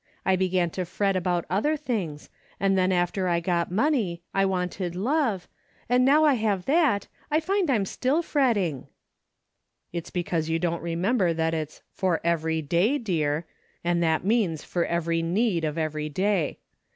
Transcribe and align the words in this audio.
I 0.25 0.35
began 0.35 0.71
to 0.71 0.83
fret 0.83 1.15
about 1.15 1.45
other 1.47 1.77
things, 1.77 2.31
and 2.59 2.75
then 2.75 2.91
after 2.91 3.27
I 3.27 3.39
got 3.39 3.69
money, 3.69 4.23
I 4.33 4.47
wanted 4.47 4.95
love, 4.95 5.47
and 5.87 6.03
now 6.03 6.23
I 6.25 6.33
have 6.33 6.65
that, 6.65 7.05
I 7.29 7.39
find 7.39 7.69
I'm 7.69 7.85
still 7.85 8.23
fretting." 8.23 8.87
"It's 9.93 10.09
because 10.09 10.49
you 10.49 10.57
don't 10.57 10.81
remember 10.81 11.33
that 11.35 11.53
it's' 11.53 11.83
for 12.01 12.19
every 12.23 12.63
day,' 12.63 12.97
dear, 12.97 13.45
and 13.83 14.01
that 14.01 14.25
means 14.25 14.63
for 14.63 14.85
every 14.85 15.21
need 15.21 15.63
of 15.63 15.77
every 15.77 16.09
day. 16.09 16.57